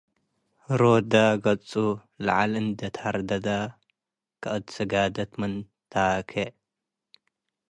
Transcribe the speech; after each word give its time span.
ህሮደ 0.67 1.13
ገጹ 1.43 1.71
ለዐል 2.25 2.51
እንዴ 2.61 2.79
ትደርገገ 2.95 3.47
ከእት 4.41 4.65
ስጋደት 4.75 5.31
ምን 5.39 5.53
ተ’ኬ 5.91 6.31